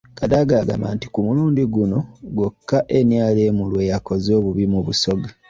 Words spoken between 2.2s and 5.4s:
gwokka NRM lwe yakoze obubi mu Busoga.